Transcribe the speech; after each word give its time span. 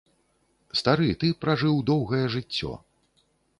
Стары, 0.79 1.09
ты 1.25 1.29
пражыў 1.45 1.77
доўгае 1.91 2.25
жыццё. 2.39 2.73